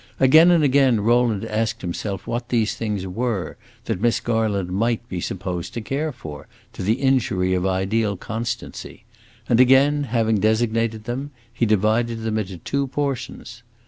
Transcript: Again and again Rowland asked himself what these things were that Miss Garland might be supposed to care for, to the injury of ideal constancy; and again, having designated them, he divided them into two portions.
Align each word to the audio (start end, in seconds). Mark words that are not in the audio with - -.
Again 0.19 0.49
and 0.49 0.63
again 0.63 0.99
Rowland 1.01 1.45
asked 1.45 1.83
himself 1.83 2.25
what 2.25 2.49
these 2.49 2.73
things 2.73 3.05
were 3.05 3.55
that 3.85 4.01
Miss 4.01 4.19
Garland 4.19 4.71
might 4.71 5.07
be 5.07 5.21
supposed 5.21 5.75
to 5.75 5.79
care 5.81 6.11
for, 6.11 6.47
to 6.73 6.81
the 6.81 6.93
injury 6.93 7.53
of 7.53 7.67
ideal 7.67 8.17
constancy; 8.17 9.03
and 9.47 9.59
again, 9.59 10.05
having 10.05 10.39
designated 10.39 11.03
them, 11.03 11.29
he 11.53 11.67
divided 11.67 12.21
them 12.21 12.39
into 12.39 12.57
two 12.57 12.87
portions. 12.87 13.61